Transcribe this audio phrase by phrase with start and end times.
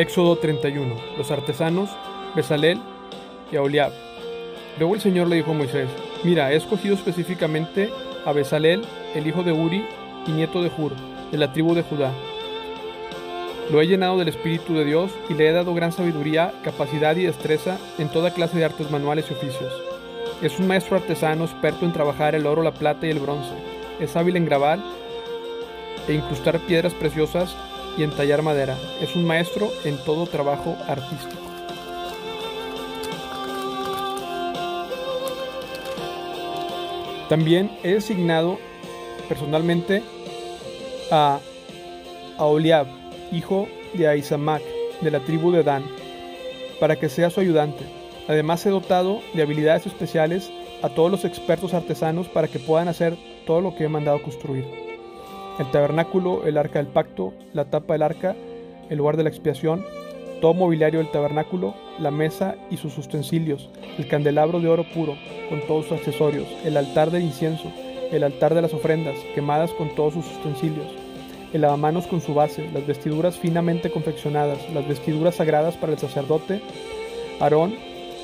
[0.00, 0.94] Éxodo 31.
[1.16, 1.90] Los artesanos,
[2.36, 2.78] Besalel
[3.50, 3.90] y Aholiab.
[4.78, 5.88] Luego el Señor le dijo a Moisés,
[6.22, 7.90] mira, he escogido específicamente
[8.24, 8.84] a Besalel,
[9.16, 9.84] el hijo de Uri
[10.24, 10.92] y nieto de Hur,
[11.32, 12.12] de la tribu de Judá.
[13.72, 17.24] Lo he llenado del Espíritu de Dios y le he dado gran sabiduría, capacidad y
[17.24, 19.72] destreza en toda clase de artes manuales y oficios.
[20.40, 23.52] Es un maestro artesano experto en trabajar el oro, la plata y el bronce.
[23.98, 24.78] Es hábil en grabar
[26.06, 27.56] e incrustar piedras preciosas
[27.98, 28.78] y en tallar madera.
[29.02, 31.42] Es un maestro en todo trabajo artístico.
[37.28, 38.58] También he designado
[39.28, 40.02] personalmente
[41.10, 41.40] a
[42.38, 42.86] Aholiab,
[43.32, 44.62] hijo de Aizamac,
[45.02, 45.84] de la tribu de Dan,
[46.80, 47.84] para que sea su ayudante.
[48.28, 50.50] Además he dotado de habilidades especiales
[50.82, 54.87] a todos los expertos artesanos para que puedan hacer todo lo que he mandado construir.
[55.58, 58.36] El tabernáculo, el arca del pacto, la tapa del arca,
[58.88, 59.84] el lugar de la expiación,
[60.40, 63.68] todo mobiliario del tabernáculo, la mesa y sus utensilios,
[63.98, 65.16] el candelabro de oro puro
[65.48, 67.72] con todos sus accesorios, el altar del incienso,
[68.12, 70.86] el altar de las ofrendas quemadas con todos sus utensilios,
[71.52, 76.60] el lavamanos con su base, las vestiduras finamente confeccionadas, las vestiduras sagradas para el sacerdote,
[77.40, 77.74] Aarón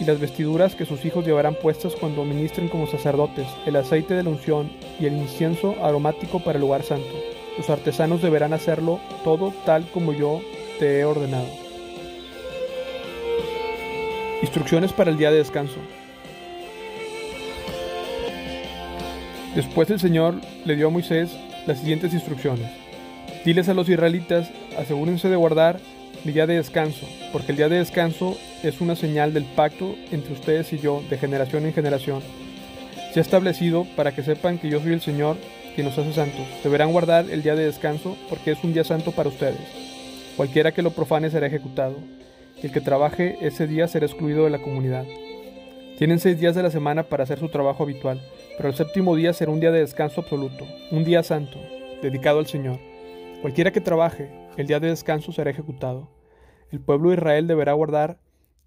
[0.00, 4.22] y las vestiduras que sus hijos llevarán puestas cuando ministren como sacerdotes, el aceite de
[4.22, 7.08] la unción y el incienso aromático para el lugar santo.
[7.56, 10.40] Los artesanos deberán hacerlo todo tal como yo
[10.78, 11.48] te he ordenado.
[14.42, 15.78] Instrucciones para el día de descanso.
[19.56, 22.70] Después el Señor le dio a Moisés las siguientes instrucciones.
[23.44, 25.80] Diles a los israelitas, asegúrense de guardar
[26.24, 30.72] día de descanso, porque el día de descanso es una señal del pacto entre ustedes
[30.72, 32.22] y yo de generación en generación.
[33.12, 35.36] Se ha establecido para que sepan que yo soy el Señor
[35.74, 36.44] que nos hace santos.
[36.62, 39.60] Deberán guardar el día de descanso porque es un día santo para ustedes.
[40.36, 41.96] Cualquiera que lo profane será ejecutado,
[42.62, 45.04] el que trabaje ese día será excluido de la comunidad.
[45.98, 48.20] Tienen seis días de la semana para hacer su trabajo habitual,
[48.56, 51.58] pero el séptimo día será un día de descanso absoluto, un día santo,
[52.02, 52.78] dedicado al Señor.
[53.40, 56.08] Cualquiera que trabaje, el día de descanso será ejecutado.
[56.72, 58.18] El pueblo de Israel deberá guardar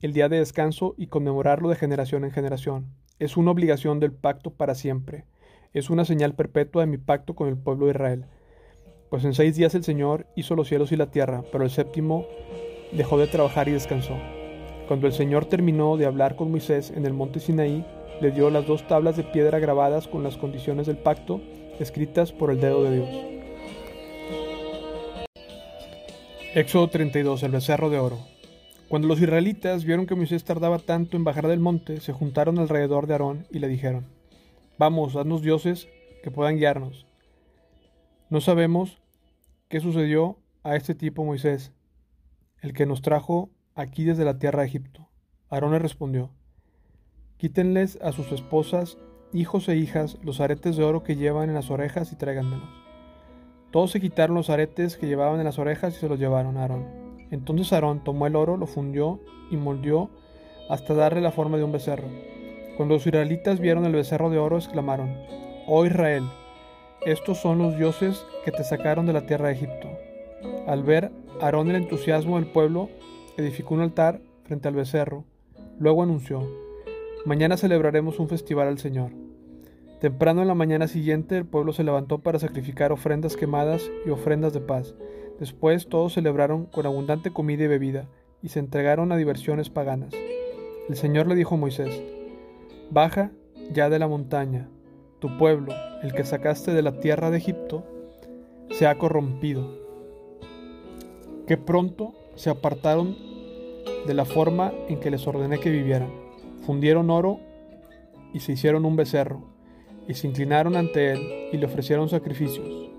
[0.00, 2.86] el día de descanso y conmemorarlo de generación en generación.
[3.18, 5.24] Es una obligación del pacto para siempre.
[5.72, 8.26] Es una señal perpetua de mi pacto con el pueblo de Israel.
[9.10, 12.26] Pues en seis días el Señor hizo los cielos y la tierra, pero el séptimo
[12.92, 14.16] dejó de trabajar y descansó.
[14.86, 17.84] Cuando el Señor terminó de hablar con Moisés en el monte Sinaí,
[18.20, 21.40] le dio las dos tablas de piedra grabadas con las condiciones del pacto,
[21.80, 23.39] escritas por el dedo de Dios.
[26.52, 28.18] Éxodo 32, el becerro de oro.
[28.88, 33.06] Cuando los israelitas vieron que Moisés tardaba tanto en bajar del monte, se juntaron alrededor
[33.06, 34.06] de Aarón y le dijeron,
[34.76, 35.86] Vamos, haznos dioses
[36.24, 37.06] que puedan guiarnos.
[38.30, 39.00] No sabemos
[39.68, 41.72] qué sucedió a este tipo Moisés,
[42.62, 45.08] el que nos trajo aquí desde la tierra de Egipto.
[45.50, 46.32] Aarón le respondió,
[47.36, 48.98] Quítenles a sus esposas,
[49.32, 52.89] hijos e hijas los aretes de oro que llevan en las orejas y tráiganmelos.
[53.70, 56.62] Todos se quitaron los aretes que llevaban en las orejas y se los llevaron a
[56.62, 56.86] Aarón.
[57.30, 59.20] Entonces Aarón tomó el oro, lo fundió
[59.50, 60.10] y moldeó
[60.68, 62.08] hasta darle la forma de un becerro.
[62.76, 65.16] Cuando los israelitas vieron el becerro de oro, exclamaron,
[65.66, 66.24] Oh Israel,
[67.06, 69.88] estos son los dioses que te sacaron de la tierra de Egipto.
[70.66, 72.88] Al ver Aarón el entusiasmo del pueblo,
[73.36, 75.24] edificó un altar frente al becerro.
[75.78, 76.46] Luego anunció,
[77.26, 79.10] Mañana celebraremos un festival al Señor.
[80.00, 84.54] Temprano en la mañana siguiente el pueblo se levantó para sacrificar ofrendas quemadas y ofrendas
[84.54, 84.94] de paz.
[85.38, 88.08] Después todos celebraron con abundante comida y bebida,
[88.42, 90.14] y se entregaron a diversiones paganas.
[90.88, 92.02] El Señor le dijo a Moisés,
[92.90, 93.30] Baja
[93.72, 94.70] ya de la montaña,
[95.18, 97.84] tu pueblo, el que sacaste de la tierra de Egipto,
[98.70, 99.70] se ha corrompido.
[101.46, 103.18] Que pronto se apartaron
[104.06, 106.10] de la forma en que les ordené que vivieran.
[106.64, 107.38] Fundieron oro
[108.32, 109.49] y se hicieron un becerro,
[110.10, 112.90] y se inclinaron ante él y le ofrecieron sacrificios.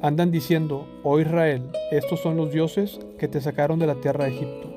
[0.00, 4.30] Andan diciendo, oh Israel, estos son los dioses que te sacaron de la tierra de
[4.30, 4.72] Egipto.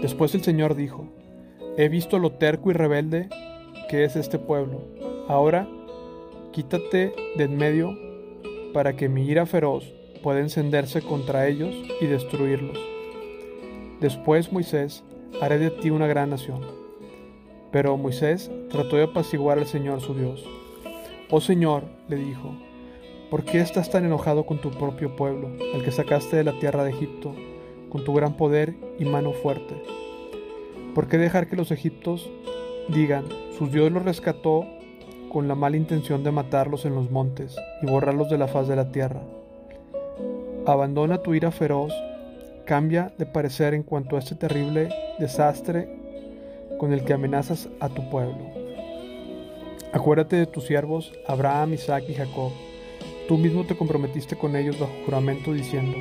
[0.00, 1.08] Después el Señor dijo,
[1.76, 3.28] he visto lo terco y rebelde
[3.88, 4.80] que es este pueblo.
[5.26, 5.68] Ahora,
[6.52, 7.98] quítate de en medio
[8.72, 9.92] para que mi ira feroz
[10.22, 12.78] pueda encenderse contra ellos y destruirlos.
[14.00, 15.02] Después Moisés,
[15.40, 16.60] haré de ti una gran nación.
[17.72, 20.44] Pero Moisés trató de apaciguar al Señor su Dios.
[21.32, 22.56] Oh Señor, le dijo,
[23.30, 26.82] ¿Por qué estás tan enojado con tu propio pueblo, el que sacaste de la tierra
[26.82, 27.32] de Egipto,
[27.88, 29.80] con tu gran poder y mano fuerte?
[30.92, 32.28] ¿Por qué dejar que los egiptos
[32.88, 34.66] digan, su Dios los rescató
[35.32, 38.74] con la mala intención de matarlos en los montes y borrarlos de la faz de
[38.74, 39.20] la tierra?
[40.66, 41.92] Abandona tu ira feroz,
[42.64, 44.88] cambia de parecer en cuanto a este terrible
[45.20, 45.88] desastre
[46.78, 48.59] con el que amenazas a tu pueblo.
[49.92, 52.52] Acuérdate de tus siervos Abraham, Isaac y Jacob.
[53.26, 55.96] Tú mismo te comprometiste con ellos bajo juramento diciendo,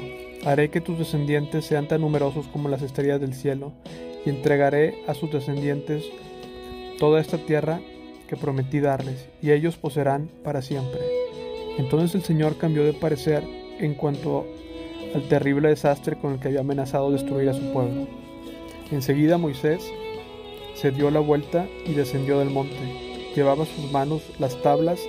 [0.45, 3.71] haré que tus descendientes sean tan numerosos como las estrellas del cielo,
[4.25, 6.05] y entregaré a sus descendientes
[6.99, 7.81] toda esta tierra
[8.27, 10.99] que prometí darles, y ellos poseerán para siempre.
[11.79, 13.43] Entonces el Señor cambió de parecer
[13.79, 14.45] en cuanto
[15.15, 18.07] al terrible desastre con el que había amenazado destruir a su pueblo.
[18.91, 19.83] Enseguida Moisés
[20.75, 23.08] se dio la vuelta y descendió del monte.
[23.35, 24.99] Llevaba sus manos las tablas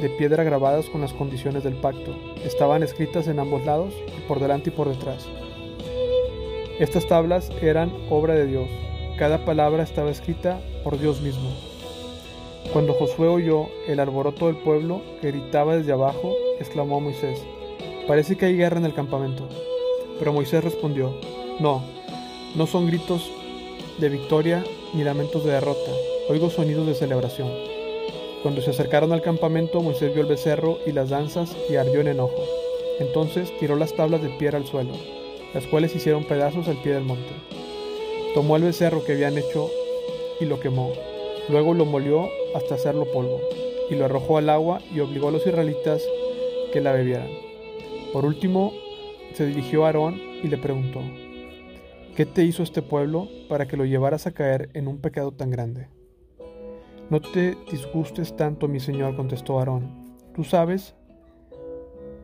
[0.00, 2.14] de piedra grabadas con las condiciones del pacto.
[2.44, 3.94] Estaban escritas en ambos lados,
[4.28, 5.26] por delante y por detrás.
[6.78, 8.68] Estas tablas eran obra de Dios.
[9.18, 11.50] Cada palabra estaba escrita por Dios mismo.
[12.72, 17.42] Cuando Josué oyó el alboroto del pueblo que gritaba desde abajo, exclamó Moisés,
[18.06, 19.46] Parece que hay guerra en el campamento.
[20.18, 21.14] Pero Moisés respondió,
[21.58, 21.82] No,
[22.54, 23.30] no son gritos
[23.98, 25.90] de victoria ni lamentos de derrota,
[26.30, 27.50] oigo sonidos de celebración.
[28.44, 32.06] Cuando se acercaron al campamento, Moisés vio el becerro y las danzas y ardió en
[32.06, 32.44] enojo.
[33.00, 34.92] Entonces tiró las tablas de piedra al suelo,
[35.52, 37.32] las cuales hicieron pedazos al pie del monte.
[38.32, 39.68] Tomó el becerro que habían hecho
[40.38, 40.92] y lo quemó.
[41.48, 43.40] Luego lo molió hasta hacerlo polvo,
[43.90, 46.00] y lo arrojó al agua y obligó a los israelitas
[46.72, 47.28] que la bebieran.
[48.12, 48.72] Por último,
[49.34, 51.00] se dirigió a Aarón y le preguntó,
[52.14, 55.50] ¿qué te hizo este pueblo para que lo llevaras a caer en un pecado tan
[55.50, 55.88] grande?
[57.10, 59.90] No te disgustes tanto, mi señor, contestó Aarón.
[60.32, 60.94] Tú sabes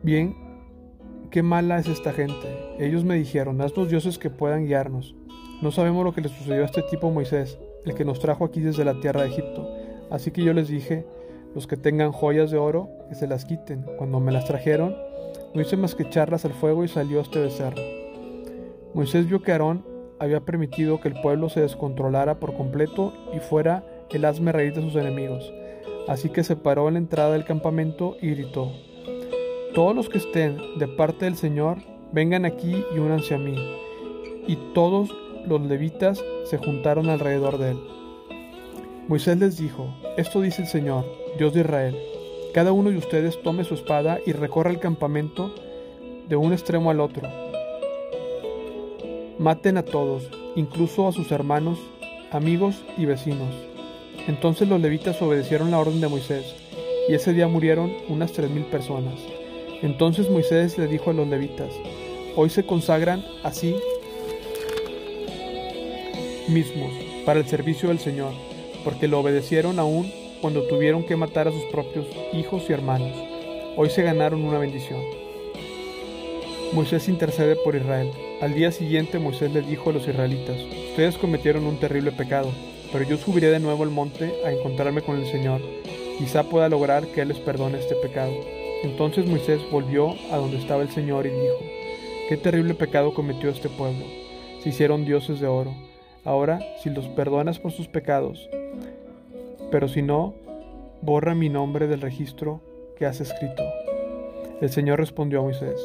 [0.01, 0.33] bien
[1.29, 2.75] qué mala es esta gente.
[2.79, 5.13] Ellos me dijeron, haz dos dioses que puedan guiarnos.
[5.61, 8.61] No sabemos lo que le sucedió a este tipo Moisés, el que nos trajo aquí
[8.61, 9.67] desde la tierra de Egipto.
[10.09, 11.05] Así que yo les dije,
[11.53, 13.83] los que tengan joyas de oro, que se las quiten.
[13.97, 14.95] Cuando me las trajeron,
[15.53, 17.81] no hice más que echarlas al fuego y salió este becerro.
[18.93, 19.83] Moisés vio que Aarón
[20.17, 24.81] había permitido que el pueblo se descontrolara por completo y fuera el hazme reír de
[24.81, 25.51] sus enemigos.
[26.07, 28.71] Así que se paró en la entrada del campamento y gritó,
[29.73, 31.77] Todos los que estén de parte del Señor,
[32.11, 33.55] vengan aquí y únanse a mí.
[34.47, 35.09] Y todos
[35.45, 37.79] los levitas se juntaron alrededor de él.
[39.07, 41.05] Moisés les dijo, Esto dice el Señor,
[41.37, 41.95] Dios de Israel
[42.57, 45.53] cada uno de ustedes tome su espada y recorra el campamento
[46.27, 47.29] de un extremo al otro.
[49.37, 51.77] Maten a todos, incluso a sus hermanos,
[52.31, 53.66] amigos y vecinos.
[54.27, 56.53] Entonces los levitas obedecieron la orden de Moisés,
[57.09, 59.15] y ese día murieron unas tres mil personas.
[59.81, 61.69] Entonces Moisés le dijo a los levitas,
[62.35, 63.75] hoy se consagran así
[66.49, 66.91] mismos
[67.25, 68.31] para el servicio del Señor,
[68.83, 73.15] porque lo obedecieron aún cuando tuvieron que matar a sus propios hijos y hermanos.
[73.75, 75.01] Hoy se ganaron una bendición.
[76.73, 78.11] Moisés intercede por Israel.
[78.41, 80.57] Al día siguiente Moisés les dijo a los israelitas,
[80.89, 82.51] ustedes cometieron un terrible pecado,
[82.91, 85.61] pero yo subiré de nuevo al monte a encontrarme con el Señor.
[86.17, 88.33] Quizá pueda lograr que Él les perdone este pecado.
[88.83, 91.59] Entonces Moisés volvió a donde estaba el Señor y dijo,
[92.29, 94.05] qué terrible pecado cometió este pueblo.
[94.63, 95.73] Se hicieron dioses de oro.
[96.23, 98.49] Ahora, si los perdonas por sus pecados,
[99.71, 100.33] pero si no,
[101.01, 102.61] borra mi nombre del registro
[102.97, 103.63] que has escrito.
[104.61, 105.79] El Señor respondió a Moisés,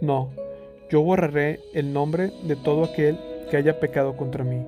[0.00, 0.30] no,
[0.90, 3.18] yo borraré el nombre de todo aquel
[3.50, 4.64] que haya pecado contra mí.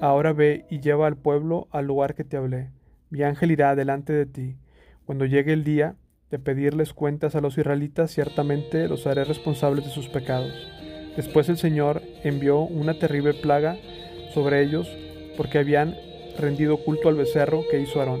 [0.00, 2.70] Ahora ve y lleva al pueblo al lugar que te hablé.
[3.10, 4.56] Mi ángel irá delante de ti.
[5.06, 5.96] Cuando llegue el día
[6.30, 10.52] de pedirles cuentas a los israelitas, ciertamente los haré responsables de sus pecados.
[11.16, 13.76] Después el Señor envió una terrible plaga
[14.34, 14.88] sobre ellos
[15.36, 15.96] porque habían
[16.38, 18.20] rendido culto al becerro que hizo Aarón.